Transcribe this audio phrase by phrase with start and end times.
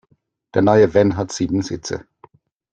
[0.55, 2.07] Der neue Van hat sieben Sitze.